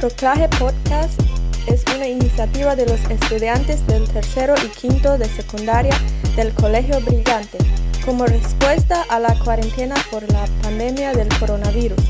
[0.00, 1.20] Proclaje Podcast
[1.68, 5.94] es una iniciativa de los estudiantes del tercero y quinto de secundaria
[6.34, 7.58] del Colegio Brillante
[8.04, 12.00] como respuesta a la cuarentena por la pandemia del coronavirus,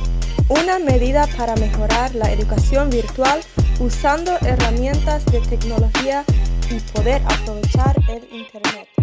[0.48, 3.40] una medida para mejorar la educación virtual
[3.79, 6.24] usando herramientas de tecnología
[6.70, 9.01] y poder aprovechar el Internet.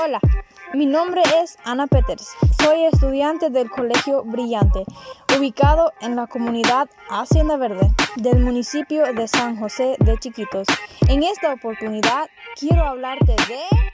[0.00, 0.20] Hola,
[0.74, 2.28] mi nombre es Ana Peters.
[2.62, 4.84] Soy estudiante del Colegio Brillante,
[5.36, 10.68] ubicado en la comunidad Hacienda Verde del municipio de San José de Chiquitos.
[11.08, 13.87] En esta oportunidad quiero hablarte de...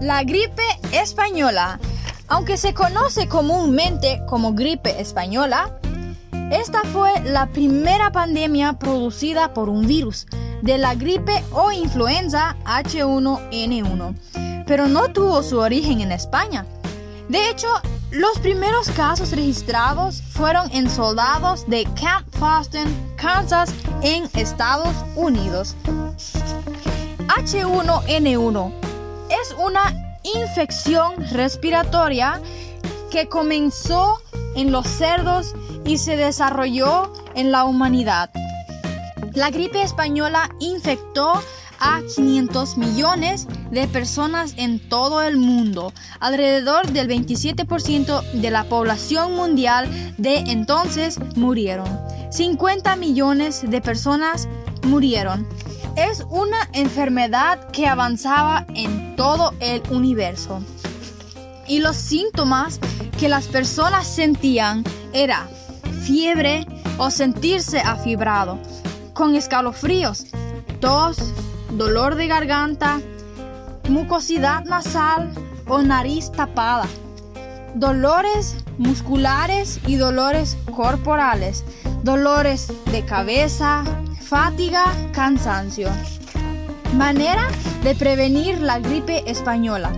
[0.00, 1.78] La gripe española.
[2.26, 5.78] Aunque se conoce comúnmente como gripe española,
[6.50, 10.26] esta fue la primera pandemia producida por un virus
[10.62, 16.64] de la gripe o influenza H1N1, pero no tuvo su origen en España.
[17.28, 17.68] De hecho,
[18.10, 25.76] los primeros casos registrados fueron en soldados de Camp Foston, Kansas, en Estados Unidos.
[27.28, 28.89] H1N1
[29.30, 32.40] es una infección respiratoria
[33.10, 34.18] que comenzó
[34.54, 38.30] en los cerdos y se desarrolló en la humanidad.
[39.34, 41.32] La gripe española infectó
[41.78, 45.92] a 500 millones de personas en todo el mundo.
[46.20, 51.88] Alrededor del 27% de la población mundial de entonces murieron.
[52.30, 54.48] 50 millones de personas
[54.82, 55.48] murieron.
[56.00, 60.62] Es una enfermedad que avanzaba en todo el universo.
[61.68, 62.80] Y los síntomas
[63.18, 64.82] que las personas sentían
[65.12, 65.46] era
[66.06, 66.66] fiebre
[66.96, 68.58] o sentirse afibrado,
[69.12, 70.24] con escalofríos,
[70.80, 71.18] tos,
[71.72, 73.02] dolor de garganta,
[73.86, 75.30] mucosidad nasal
[75.68, 76.86] o nariz tapada,
[77.74, 81.62] dolores musculares y dolores corporales,
[82.02, 83.84] dolores de cabeza,
[84.30, 85.88] fatiga, cansancio.
[86.94, 87.48] Manera
[87.82, 89.90] de prevenir la gripe española.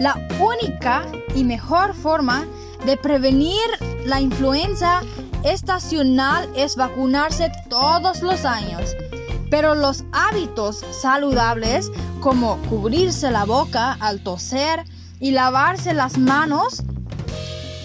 [0.00, 1.04] La única
[1.34, 2.46] y mejor forma
[2.86, 3.60] de prevenir
[4.06, 5.02] la influenza
[5.44, 8.96] estacional es vacunarse todos los años.
[9.50, 14.84] Pero los hábitos saludables como cubrirse la boca al toser
[15.20, 16.82] y lavarse las manos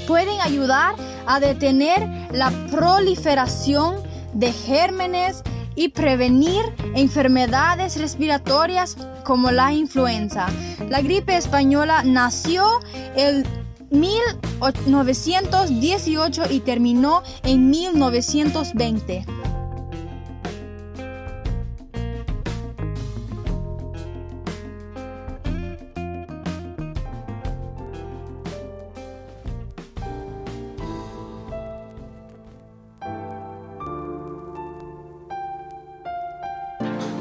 [0.08, 0.96] pueden ayudar
[1.28, 3.96] a detener la proliferación
[4.34, 5.44] de gérmenes
[5.76, 6.64] y prevenir
[6.96, 10.48] enfermedades respiratorias como la influenza.
[10.90, 12.80] La gripe española nació
[13.16, 13.46] el
[13.92, 19.41] 1918 y terminó en 1920.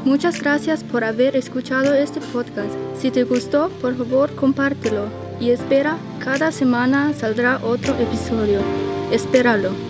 [0.05, 2.71] Muchas gracias por haber escuchado este podcast.
[2.99, 5.07] Si te gustó, por favor compártelo
[5.39, 8.61] y espera, cada semana saldrá otro episodio.
[9.13, 9.90] Espéralo.